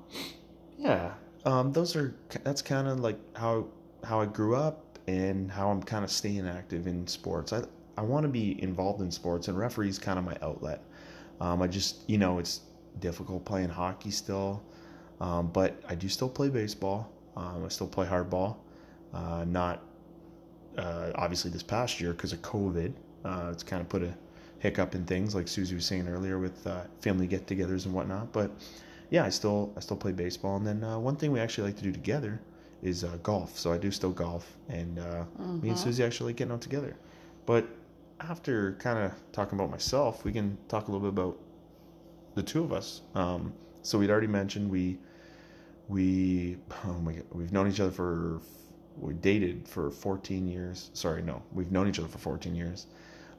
[0.77, 1.11] yeah,
[1.45, 3.67] um, those are that's kind of like how
[4.03, 7.53] how I grew up and how I'm kind of staying active in sports.
[7.53, 7.63] I
[7.97, 10.83] I want to be involved in sports, and referee's kind of my outlet.
[11.39, 12.61] Um, I just you know it's
[12.99, 14.63] difficult playing hockey still,
[15.21, 17.11] um, but I do still play baseball.
[17.35, 18.57] Um, I still play hardball.
[19.13, 19.83] Uh, not
[20.77, 22.93] uh, obviously this past year because of COVID.
[23.23, 24.13] Uh, it's kind of put a
[24.59, 28.31] hiccup in things, like Suzie was saying earlier, with uh, family get-togethers and whatnot.
[28.31, 28.51] But
[29.09, 31.77] yeah, I still I still play baseball, and then uh, one thing we actually like
[31.77, 32.41] to do together
[32.81, 33.57] is uh, golf.
[33.57, 35.61] So I do still golf, and mm-hmm.
[35.61, 36.95] me and Suzie actually like getting out together.
[37.45, 37.67] But
[38.19, 41.37] after kind of talking about myself, we can talk a little bit about
[42.35, 43.01] the two of us.
[43.13, 44.97] Um, so we'd already mentioned we
[45.87, 48.41] we oh my God, we've known each other for
[48.97, 50.89] we dated for 14 years.
[50.93, 52.87] Sorry, no, we've known each other for 14 years.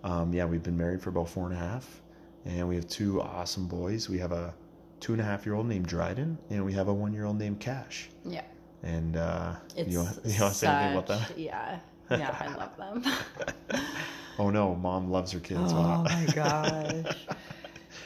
[0.05, 2.02] Um, yeah, we've been married for about four and a half,
[2.44, 4.09] and we have two awesome boys.
[4.09, 4.55] We have a
[5.00, 7.38] two and a half year old named Dryden, and we have a one year old
[7.38, 8.09] named Cash.
[8.24, 8.42] Yeah.
[8.82, 11.38] And uh, it's you, want, you want to say anything about that?
[11.38, 11.78] Yeah,
[12.11, 13.82] yeah, I love them.
[14.38, 15.72] oh no, mom loves her kids.
[15.72, 16.02] Oh wow.
[16.04, 17.16] my gosh.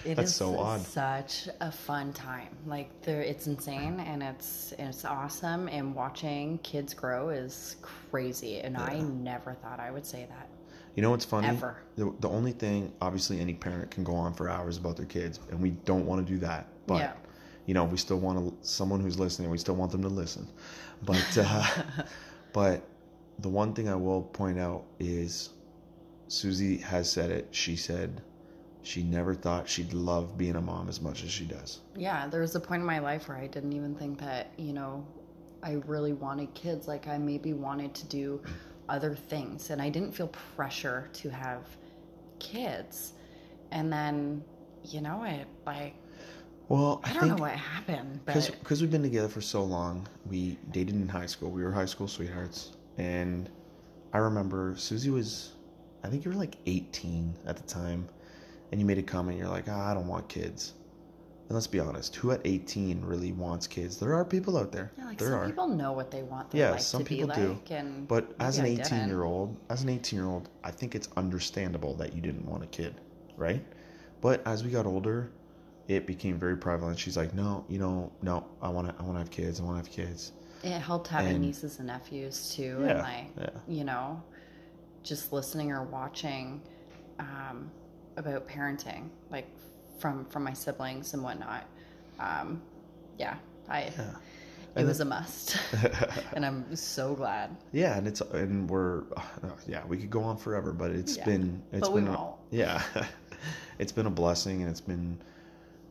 [0.04, 0.80] It That's so odd.
[0.80, 2.48] Such a fun time.
[2.66, 5.68] Like there, it's insane and it's it's awesome.
[5.68, 8.60] And watching kids grow is crazy.
[8.60, 8.84] And yeah.
[8.84, 10.48] I never thought I would say that.
[10.96, 11.48] You know what's funny?
[11.48, 11.76] Ever.
[11.96, 15.38] The, the only thing, obviously, any parent can go on for hours about their kids,
[15.50, 16.66] and we don't want to do that.
[16.90, 17.12] But yeah.
[17.66, 18.68] you know, we still want to.
[18.68, 20.48] Someone who's listening, we still want them to listen.
[21.02, 21.66] But uh,
[22.52, 22.82] but
[23.38, 25.50] the one thing I will point out is,
[26.26, 27.46] Susie has said it.
[27.52, 28.22] She said
[28.82, 31.78] she never thought she'd love being a mom as much as she does.
[31.94, 34.72] Yeah, there was a point in my life where I didn't even think that you
[34.72, 35.06] know
[35.62, 36.88] I really wanted kids.
[36.88, 38.42] Like I maybe wanted to do
[38.88, 41.62] other things and I didn't feel pressure to have
[42.40, 43.12] kids.
[43.70, 44.42] And then,
[44.84, 45.94] you know, I like
[46.70, 50.06] well, I, I don't know what happened, because because we've been together for so long.
[50.24, 51.50] We dated in high school.
[51.50, 53.50] We were high school sweethearts, and
[54.12, 55.50] I remember Suzie was,
[56.04, 58.08] I think you were like 18 at the time,
[58.70, 59.36] and you made a comment.
[59.36, 60.74] You're like, oh, I don't want kids.
[61.48, 63.98] And let's be honest, who at 18 really wants kids?
[63.98, 64.92] There are people out there.
[64.96, 65.46] Yeah, like there some are.
[65.46, 67.48] people know what they want yeah, some to people be do.
[67.48, 67.70] like.
[67.72, 71.08] And but as an 18 year old, as an 18 year old, I think it's
[71.16, 72.94] understandable that you didn't want a kid,
[73.36, 73.64] right?
[74.20, 75.32] But as we got older,
[75.90, 76.98] it became very prevalent.
[76.98, 79.60] She's like, no, you know, no, I want to, I want to have kids.
[79.60, 80.32] I want to have kids.
[80.62, 83.50] It helped having And- nieces and nephews too, Yeah, and like yeah.
[83.66, 84.22] you know,
[85.02, 86.60] just listening or watching
[87.18, 87.70] um,
[88.16, 89.46] about parenting, like
[89.98, 91.64] from from my siblings and whatnot.
[92.20, 92.62] Um,
[93.18, 93.34] yeah,
[93.68, 93.88] I Yeah.
[93.90, 94.06] it
[94.76, 95.56] And was a must,
[96.34, 97.56] and I'm so glad.
[97.72, 99.22] Yeah, and it's and we're uh,
[99.66, 102.82] yeah, we could go on forever, but it's been it's but been a- yeah,
[103.80, 105.18] it's been a blessing, and it's been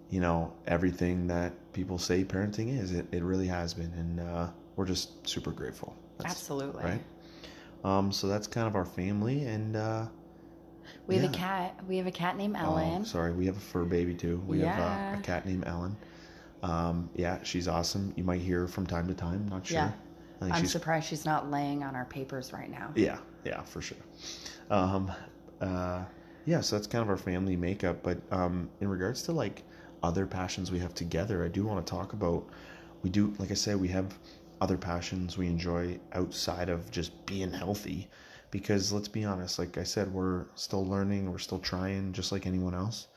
[0.09, 2.91] you know everything that people say parenting is.
[2.91, 5.95] It it really has been, and uh, we're just super grateful.
[6.17, 6.83] That's- Absolutely.
[6.83, 7.03] right.
[7.83, 10.07] Um, so that's kind of our family, and uh,
[11.07, 11.79] We have a cat.
[11.87, 13.05] We have a cat named oh, Ellen.
[13.05, 14.43] sorry, we have a fur baby too.
[14.45, 15.95] We have uh, a cat named Ellen.
[16.61, 18.11] Um, yeah, she's awesome.
[18.17, 19.47] You might hear her from time to time.
[19.47, 19.77] Not sure.
[19.77, 19.91] Yeah.
[20.41, 22.91] I'm she's surprised she's not laying on our papers right now.
[22.95, 23.97] Yeah, yeah, for sure.
[24.69, 25.11] Um,
[25.61, 26.03] uh,
[26.45, 28.03] yeah, so that's kind of our family makeup.
[28.03, 29.63] But um, in regards to like
[30.03, 32.47] other passions we have together, I do want to talk about.
[33.01, 34.17] We do, like I said, we have
[34.61, 38.09] other passions we enjoy outside of just being healthy.
[38.51, 42.45] because let's be honest, like I said, we're still learning, we're still trying, just like
[42.47, 43.07] anyone else.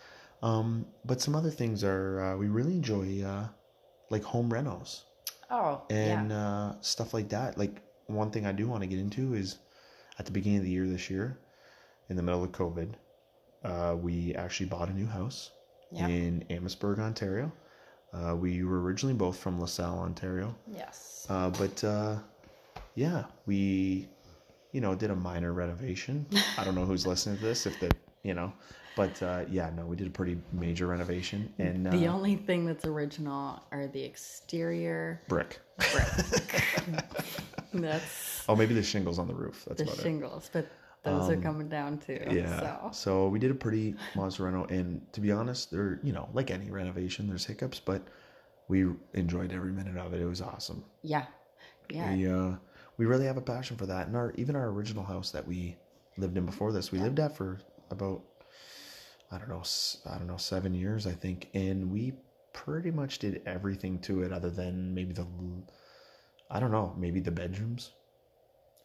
[0.42, 3.48] Um, but some other things are uh, we really enjoy uh,
[4.10, 5.04] like home renos
[5.50, 6.32] Oh, and yeah.
[6.32, 7.58] uh, stuff like that.
[7.58, 9.58] Like one thing I do want to get into is
[10.18, 11.38] at the beginning of the year this year,
[12.08, 12.94] in the middle of COVID,
[13.64, 15.50] uh, we actually bought a new house
[15.94, 17.52] In Amherstburg, Ontario.
[18.12, 21.26] Uh, we were originally both from LaSalle, Ontario, Yes.
[21.30, 22.16] uh, but uh,
[22.94, 24.06] yeah, we
[24.72, 26.26] you know did a minor renovation.
[26.58, 27.88] I don't know who's listening to this if they
[28.22, 28.52] you know,
[28.96, 32.66] but uh, yeah, no, we did a pretty major renovation and the uh, only thing
[32.66, 35.58] that's original are the exterior brick.
[35.92, 36.64] brick.
[37.74, 39.64] that's Oh, maybe the shingles on the roof.
[39.66, 40.02] That's the about it.
[40.02, 40.66] shingles, but
[41.04, 42.20] those are coming down too.
[42.30, 42.90] Yeah.
[42.90, 43.28] So So.
[43.28, 46.70] we did a pretty modest reno, and to be honest, there you know like any
[46.70, 48.02] renovation, there's hiccups, but
[48.68, 50.20] we enjoyed every minute of it.
[50.20, 50.84] It was awesome.
[51.02, 51.26] yeah,
[51.88, 52.14] yeah.
[52.14, 52.56] We uh
[52.96, 55.76] we really have a passion for that, and our even our original house that we
[56.16, 57.60] lived in before this, we lived at for
[57.90, 58.22] about
[59.30, 59.62] I don't know
[60.06, 62.14] I don't know seven years I think, and we
[62.52, 65.26] pretty much did everything to it other than maybe the
[66.50, 67.92] I don't know maybe the bedrooms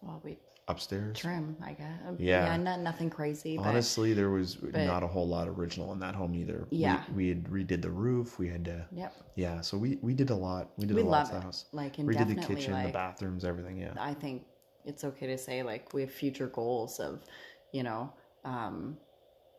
[0.02, 1.18] Well, we upstairs.
[1.18, 2.00] trim, I guess.
[2.18, 2.46] Yeah.
[2.46, 6.16] yeah, not nothing crazy, but Honestly, there was not a whole lot original in that
[6.16, 6.68] home either.
[6.70, 7.04] We- Yeah.
[7.16, 8.38] we, had redid the roof.
[8.40, 9.14] We had to, yep.
[9.36, 9.62] yeah.
[9.62, 10.70] So we we did a lot.
[10.78, 11.66] We did We a lot of the house.
[11.72, 13.78] Like, and Redid the kitchen, the bathrooms, everything.
[13.78, 14.44] Yeah, I think
[14.86, 17.22] it's okay to say like we have future goals of,
[17.72, 18.12] you know,
[18.46, 18.98] um,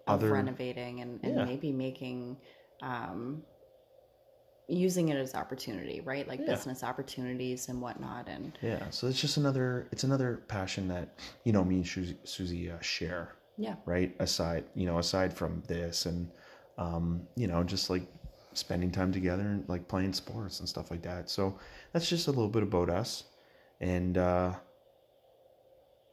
[0.07, 1.45] of Other- renovating and, and Yeah.
[1.45, 2.37] maybe making,
[2.83, 3.43] um,
[4.69, 6.29] using it as opportunity, right?
[6.29, 6.47] Like Yeah.
[6.47, 8.29] business opportunities and whatnot.
[8.29, 8.91] And yeah.
[8.91, 9.89] So it's just another.
[9.91, 13.35] It's another passion that you know me and Suzie, Suzie uh, share.
[13.57, 14.15] yeah, Right.
[14.21, 16.31] Aside, you know, aside from this and,
[16.77, 18.03] um, you know, just like
[18.53, 21.29] spending time together and like playing sports and stuff like that.
[21.31, 21.59] So
[21.93, 23.25] that's just a little bit about us,
[23.81, 24.53] and uh,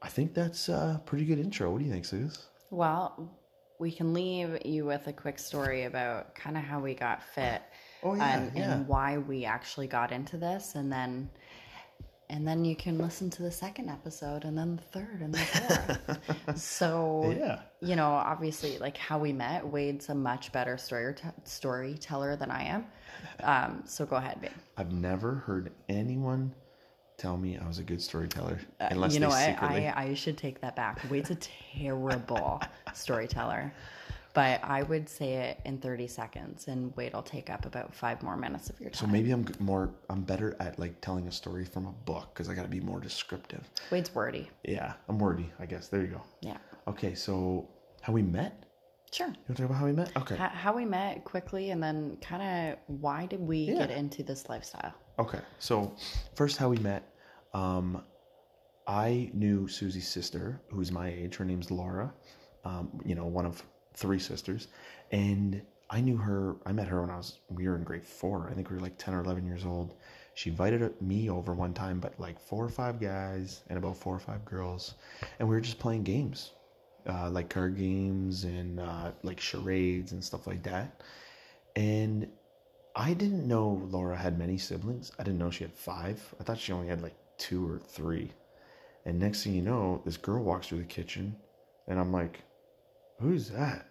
[0.02, 1.72] I think that's a pretty good intro.
[1.72, 2.46] What do you think, Suze?
[2.72, 3.32] well,
[3.80, 7.62] we can leave you with a quick story about kind of how we got fit
[8.06, 8.74] Oh yeah, and, yeah.
[8.74, 11.30] and why we actually got into this and then
[12.30, 15.38] and then you can listen to the second episode and then the third and the
[15.39, 17.60] fourth so Yeah.
[17.82, 21.13] you know obviously like how we met wayde's a much better story
[21.44, 22.86] storyteller than i am
[23.44, 26.54] um, so go ahead babe I've never heard anyone
[27.18, 29.88] tell me I was a good storyteller unless Uh, you know they what secretly.
[29.88, 32.62] I, I should take that back wayde's a terrible
[32.94, 33.72] storyteller
[34.36, 38.21] but i would say it in 30 seconds and wayde will take up about five
[38.21, 39.00] more minutes of your time.
[39.00, 42.48] so maybe I'm more I'm better at like telling a story from a book because
[42.50, 43.63] I got to be more descriptive.
[43.89, 45.88] wayde's wordy Yeah, I'm wordy, I guess.
[45.88, 46.21] There you go.
[46.41, 47.67] yeah Okay, so
[48.02, 48.63] how we met?
[49.12, 50.12] sure You want to talk about how we met?
[50.17, 50.36] Okay.
[50.36, 53.80] How, how we met quickly, and then kind of why did we Yeah.
[53.88, 54.93] get into this lifestyle?
[55.17, 55.39] Okay.
[55.60, 55.95] So
[56.36, 57.02] first, how we met.
[57.54, 58.04] Um,
[58.88, 61.38] I knew Suzie's sister, who's my age.
[61.38, 62.13] Her name's Laura.
[62.65, 63.63] Um, you know, one of
[63.95, 64.67] three sisters,
[65.12, 66.55] and I knew her.
[66.65, 68.49] I met her when I was we were in grade four.
[68.49, 69.95] I think we were like ten or eleven years old.
[70.34, 74.15] She invited me over one time, but like four or five guys and about four
[74.15, 74.95] or five girls,
[75.39, 76.51] and we were just playing games,
[77.08, 81.01] uh, like card games and uh, like charades and stuff like that.
[81.75, 82.27] And
[82.95, 85.12] I didn't know Laura had many siblings.
[85.19, 86.34] I didn't know she had five.
[86.39, 88.31] I thought she only had like two or three.
[89.05, 91.36] And next thing you know, this girl walks through the kitchen,
[91.88, 92.41] and I'm like,
[93.19, 93.88] who's that?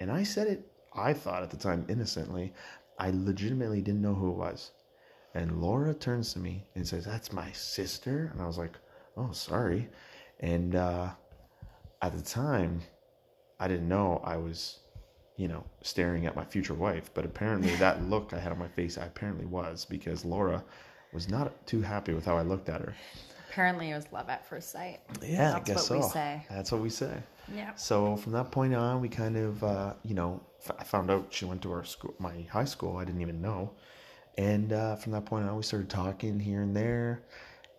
[0.00, 2.52] And I said it, I thought at the time innocently.
[2.98, 4.70] I legitimately didn't know who it was.
[5.34, 8.30] And Laura turns to me and says, That's my sister.
[8.32, 8.72] And I was like,
[9.16, 9.88] Oh, sorry.
[10.40, 11.10] And uh,
[12.02, 12.80] at the time,
[13.60, 14.78] I didn't know I was,
[15.36, 17.10] you know, staring at my future wife.
[17.12, 20.64] But apparently, that look I had on my face, I apparently was because Laura
[21.12, 22.94] was not too happy with how I looked at her.
[23.50, 25.00] Apparently, it was love at first sight.
[25.22, 26.08] Yeah, I That's guess what we so.
[26.10, 26.46] say.
[26.50, 27.14] That's what we say.
[27.54, 27.74] Yeah.
[27.74, 31.28] So from that point on, we kind of, uh, you know, f- I found out
[31.30, 32.96] she went to our school, my high school.
[32.96, 33.72] I didn't even know,
[34.38, 37.22] and uh, from that point on, we started talking here and there,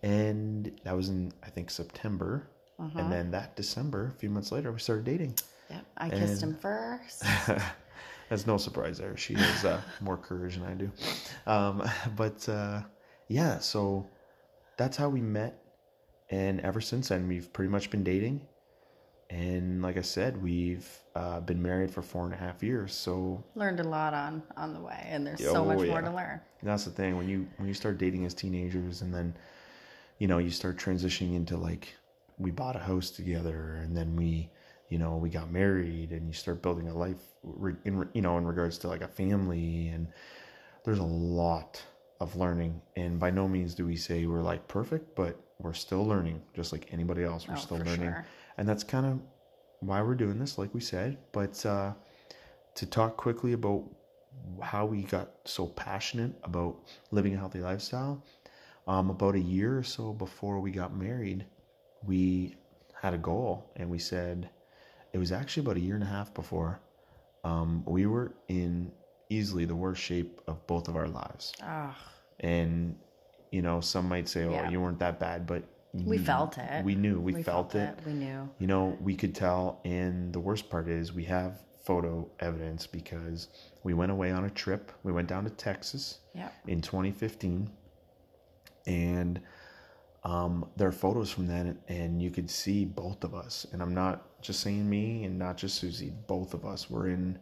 [0.04, 2.50] and that was in I think September,
[2.80, 3.00] Uh-huh.
[3.00, 5.36] and then that December, a few months later, we started dating.
[5.70, 5.86] Yep.
[5.98, 7.24] I kissed him first.
[8.30, 9.16] That's no surprise there.
[9.18, 10.92] She has uh, more courage than I do.
[11.46, 12.82] Um, but uh,
[13.30, 14.06] yeah, so
[14.78, 15.62] that's how we met.
[16.30, 18.42] And ever since then, we've pretty much been dating.
[19.30, 22.94] And like I said, we've uh, been married for four and a half years.
[22.94, 26.12] So Learned a lot on on the way, and there's so much Oh, more to
[26.12, 26.40] learn.
[26.64, 29.36] that's the thing when you when you start dating as teenagers, and then
[30.20, 31.94] you know you start transitioning into like
[32.38, 34.50] we bought a house together, and then we
[34.88, 37.22] you know we got married, and you start building a life
[37.84, 40.08] in you know in regards to like a family, and
[40.86, 41.82] there's a lot
[42.22, 42.82] of learning.
[42.96, 46.72] And by no means do we say we're like perfect, but we're still learning, just
[46.72, 47.46] like anybody else.
[47.48, 48.26] We're Oh, still learning sure.
[48.58, 49.20] And that's kind of
[49.80, 51.18] why we're doing this, like we said.
[51.32, 51.94] But uh,
[52.76, 53.84] to talk quickly about
[54.62, 56.76] how we got so passionate about
[57.12, 58.24] living a healthy lifestyle,
[58.88, 61.46] um, about a year or so before we got married,
[62.04, 62.56] we
[62.94, 64.50] had a goal, and we said
[65.14, 66.80] it was actually about a year and a half before
[67.44, 68.92] um, we were in
[69.30, 71.54] easily the worst shape of both of our lives.
[71.64, 71.96] Oh,
[72.40, 72.98] And
[73.52, 74.70] you know, some might say, "Oh, Yeah.
[74.70, 75.64] you weren't that bad," but
[75.94, 76.84] we felt it.
[76.84, 77.98] we knew, we, felt, it.
[78.06, 78.50] We knew.
[78.60, 83.48] You know, we could tell, and the worst part is we have photo evidence because
[83.84, 84.92] we went away on a trip.
[85.04, 86.50] We went down to Texas Yeah.
[86.68, 87.70] in 2015,
[88.86, 89.40] and
[90.24, 93.66] um, there are photos from then, and you could see both of us.
[93.72, 96.12] And I'm not just saying me, and not just Suzie.
[96.28, 97.40] Both of us were in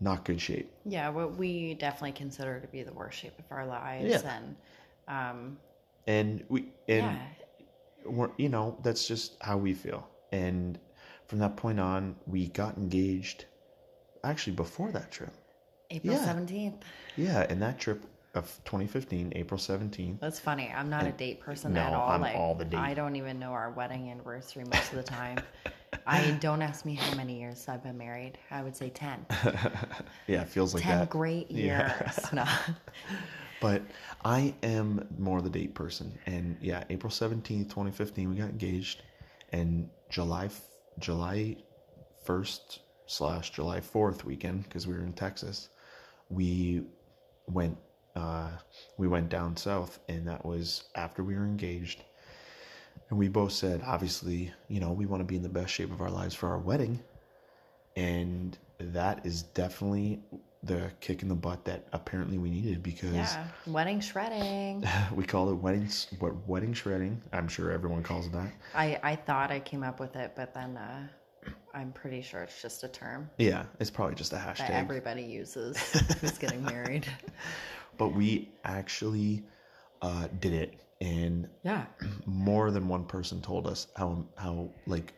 [0.00, 0.70] not good shape.
[0.84, 4.36] Yeah, what we definitely consider to be the worst shape of our lives, Yeah.
[4.36, 4.56] and
[5.08, 5.56] um,
[6.08, 7.18] and we and yeah,
[8.06, 10.80] we're, you know that's just how we feel and
[11.28, 13.44] from that point on we got engaged
[14.24, 15.32] actually before that trip
[15.90, 16.24] April yeah.
[16.24, 16.82] seventeenth.
[17.16, 20.70] yeah and that trip of 2015 april 17th That's funny.
[20.74, 22.10] I'm not a date person No, at all.
[22.10, 22.78] I'm like, all the date.
[22.78, 25.38] I don't even know our wedding anniversary most of the time.
[26.06, 28.36] I don't ask me how many years I've been married.
[28.50, 29.24] I would say ten.
[30.26, 31.66] yeah it feels like ten that great years.
[31.68, 32.12] Yeah.
[32.34, 32.44] No.
[33.60, 33.82] But
[34.24, 36.16] i am more the date person.
[36.26, 39.02] And yeah april 17th 2015 we got engaged.
[39.52, 40.50] And july
[40.98, 41.56] july
[42.26, 45.68] 1st slash july 4th weekend because we were in texas
[46.28, 46.82] we
[47.46, 47.76] went
[48.16, 48.50] uh,
[48.96, 50.00] we went down south.
[50.08, 52.02] And that was after we were engaged.
[53.10, 55.92] And we both said obviously you know we want to be in the best shape
[55.92, 57.00] of our lives for our wedding.
[57.96, 60.20] And that is definitely
[60.62, 64.84] the kick in the butt that apparently we needed because Yeah, wedding shredding.
[65.14, 69.16] we call it wedding what wedding shredding i'm sure everyone calls it that I I
[69.16, 71.06] thought I came up with it, but then uh,
[71.72, 75.22] I'm pretty sure it's just a term yeah it's probably just a hashtag that everybody
[75.22, 75.78] uses
[76.20, 77.06] who's getting married.
[77.98, 79.44] but we actually
[80.02, 81.86] uh, did it and Yeah,
[82.26, 85.14] more than one person told us how how like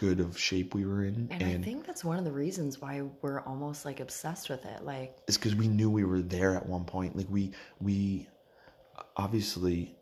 [0.00, 3.02] good of shape we were in and, I think that's one of the reasons why
[3.20, 4.82] we're almost like obsessed with it.
[4.82, 7.50] Like, it's because we knew we were there at one point like we
[7.82, 8.26] we
[9.18, 9.94] obviously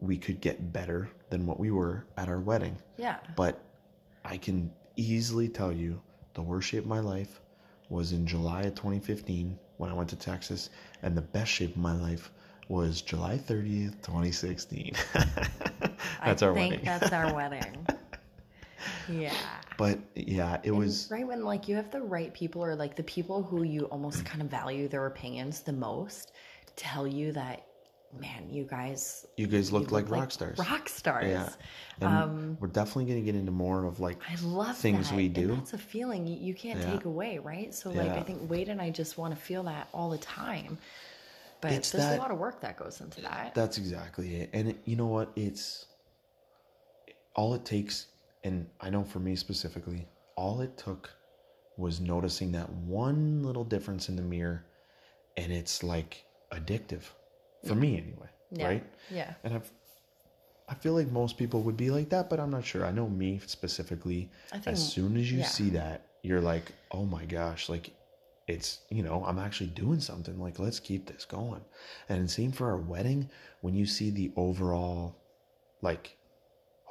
[0.00, 3.60] we could get better than what we were at our wedding yeah, but
[4.24, 6.02] i can easily tell you
[6.34, 7.40] the worst shape of my life
[7.90, 10.70] was in july of 2015 when i went to texas
[11.02, 12.32] and the best shape of my life
[12.68, 17.86] was july 30th 2016 that's I our think wedding that's our wedding.
[19.08, 19.32] Yeah.
[19.78, 23.02] but yeah it was right when like you have the right people or like the
[23.04, 26.32] people who you almost kind of value their opinions the most
[26.76, 27.64] tell you that
[28.20, 31.48] man you guys you guys you looked like rock stars rock stars yeah
[32.02, 35.16] and um we're definitely going to get into more of like i love things that.
[35.16, 36.92] we and do that's a feeling you, you can't Yeah.
[36.92, 39.88] take away right so like i think Wayde and i just want to feel that
[39.94, 40.76] all the time
[41.62, 44.50] but It's there's that- a lot of work that goes into that That's exactly it.
[44.52, 45.30] And it, you know what?
[45.36, 45.86] It's
[47.36, 48.08] all it takes,
[48.44, 51.10] and I know for me specifically, all it took
[51.76, 54.64] was noticing that one little difference in the mirror,
[55.36, 57.02] and it's like addictive
[57.66, 58.28] for me anyway.
[58.50, 58.84] yeah Right?
[59.10, 59.70] yeah And I've,
[60.68, 62.84] I feel like most people would be like that, but I'm not sure.
[62.84, 64.30] I know me specifically.
[64.50, 65.46] Think- as soon as you yeah.
[65.46, 67.90] see that, you're like, oh my gosh, like
[68.48, 71.60] it's you know i'm actually doing something like let's keep this going
[72.08, 73.28] and same for our wedding
[73.60, 75.16] when you see the overall
[75.80, 76.16] like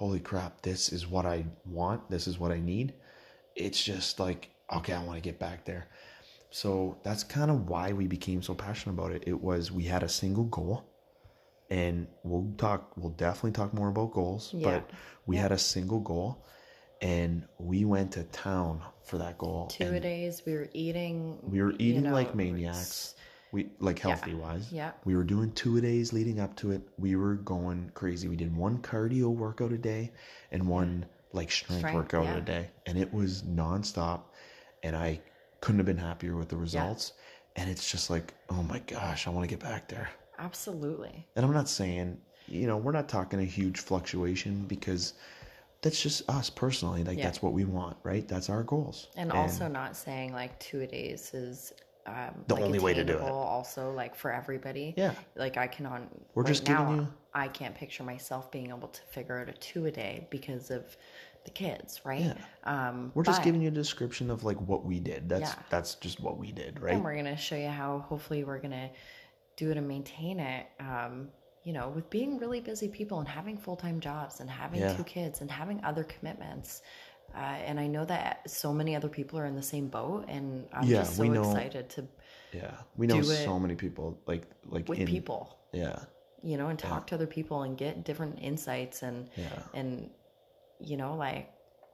[0.01, 2.91] holy crap this is what i want this is what i need.
[3.55, 5.85] It's just like okay i want to get back there.
[6.49, 9.23] So that's kind of why we became so passionate about it.
[9.27, 10.83] It was we had a single goal
[11.69, 14.69] and we'll talk we'll definitely talk more about goals Yeah.
[14.69, 14.89] but
[15.27, 16.43] we had a single goal
[17.01, 19.67] and we went to town for that goal.
[19.67, 23.13] Two and days we were eating we were eating know, like maniacs
[23.51, 24.91] we like healthy wise yeah.
[25.03, 26.81] we were doing two a days leading up to it.
[26.97, 28.27] We were going crazy.
[28.27, 30.11] We did one cardio workout a day
[30.51, 32.37] and one like strength, Strength, workout yeah.
[32.37, 32.69] a day.
[32.85, 34.21] And it was nonstop
[34.83, 35.19] and i
[35.59, 37.13] couldn't have been happier with the results.
[37.55, 40.09] And it's just like oh my gosh i want to get back there.
[40.39, 41.27] Absolutely.
[41.35, 45.13] And i'm not saying you know we're not talking a huge fluctuation because
[45.81, 47.03] that's just us personally.
[47.03, 47.25] Like Yeah.
[47.25, 48.25] that's what we want right?
[48.27, 49.07] That's our goals.
[49.17, 51.73] And, also not saying like two a days is
[52.05, 53.21] um, The like only way to do it.
[53.21, 54.93] Also, like for everybody.
[54.97, 55.13] Yeah.
[55.35, 56.07] Like I can on.
[56.33, 59.47] We're right just now, giving you- I can't picture myself being able to figure out
[59.49, 60.97] a two a day because of
[61.45, 62.35] the kids, right?
[62.65, 62.89] Yeah.
[62.89, 65.29] Um, We're just giving you a description of like what we did.
[65.29, 65.55] That's Yeah.
[65.69, 66.93] that's just what we did, right?
[66.93, 67.99] And we're gonna show you how.
[67.99, 68.89] Hopefully, we're gonna
[69.55, 70.67] do it and maintain it.
[70.79, 71.29] Um,
[71.63, 74.95] you know, with being really busy people and having full time jobs and having Yeah.
[74.95, 76.81] two kids and having other commitments.
[77.35, 80.67] Uh, and I know that so many other people are in the same boat, and
[80.73, 82.07] I'm Yeah, just so know- excited to
[82.51, 85.99] Yeah, we know so many people like like with in people, Yeah,
[86.43, 90.09] you know, and talk to other people and get different insights and yeah, and
[90.79, 91.49] you know, like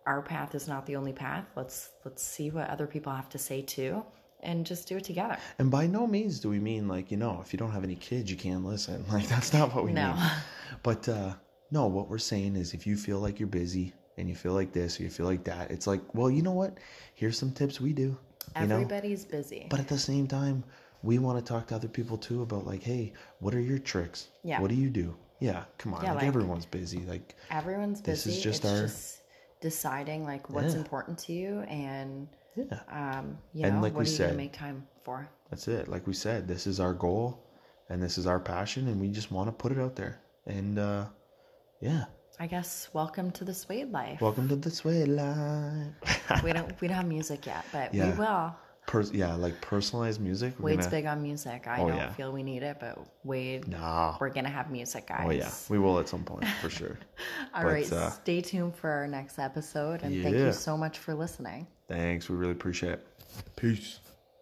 [0.05, 1.45] our path is not the only path.
[1.55, 4.03] Let's let's see what other people have to say too,
[4.41, 5.37] and just do it together.
[5.59, 7.95] and by no means do we mean like you know if you don't have any
[7.95, 9.05] kids you can't listen.
[9.11, 10.13] Like that's not what we No.
[10.13, 10.23] mean.
[10.81, 11.33] But uh
[11.69, 14.71] no, what we're saying is if you feel like you're busy and you feel like
[14.73, 16.77] this or you feel like that, it's like well you know what?
[17.15, 18.17] Here's some tips we do.
[18.59, 19.67] You know, Everybody's busy.
[19.69, 20.63] but at the same time
[21.03, 24.29] we want to talk to other people too about like hey what are your tricks
[24.43, 24.59] Yeah.
[24.61, 28.23] what do you do yeah come on Yeah, like, like- everyone's busy like Everyone's This
[28.23, 28.29] busy.
[28.29, 29.21] This is just it's our- just
[29.61, 30.79] deciding like what's Yeah.
[30.79, 34.27] important to you and yeah um, you And know like what we are you said-
[34.27, 35.29] gonna make time for.
[35.51, 35.87] That's it.
[35.87, 37.39] Like we said, this is our goal
[37.89, 40.19] and this is our passion and we just want to put it out there.
[40.47, 41.05] And uh
[41.81, 42.05] yeah.
[42.39, 44.21] I guess welcome to the Suayde life.
[44.21, 46.43] Welcome to the Suayde Life.
[46.43, 48.11] we don't we don't have music yet, but Yeah.
[48.11, 48.55] we will.
[48.85, 50.53] Pers- yeah, like personalized music.
[50.59, 50.97] We're Wayde's gonna...
[50.97, 51.67] big on music.
[51.67, 52.13] I Oh, don't yeah.
[52.13, 54.17] feel we need it, but Wayde, Nah.
[54.21, 55.25] we're gonna have music, guys.
[55.25, 56.97] Oh yeah, we will at some point for sure.
[57.55, 60.99] All But, right, uh, stay tuned for our next episode, and thank you so much
[60.99, 61.65] for listening.
[61.87, 62.29] Thanks.
[62.29, 63.07] We really appreciate it.
[63.55, 63.99] Peace.